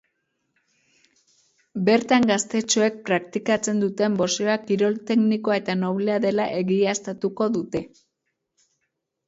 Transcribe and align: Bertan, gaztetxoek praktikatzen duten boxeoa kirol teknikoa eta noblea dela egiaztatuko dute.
Bertan, 1.89 2.25
gaztetxoek 2.31 2.97
praktikatzen 3.11 3.83
duten 3.85 4.17
boxeoa 4.23 4.57
kirol 4.71 4.99
teknikoa 5.13 5.61
eta 5.63 5.79
noblea 5.85 6.19
dela 6.27 6.51
egiaztatuko 6.65 7.53
dute. 7.61 7.87